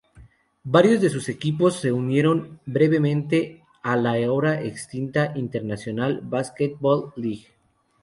[0.63, 7.49] Varios de sus equipos se unieron brevemente a la ahora extinta International Basketball League.